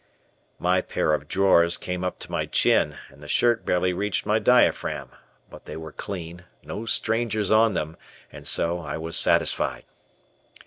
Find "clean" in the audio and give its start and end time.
5.91-6.45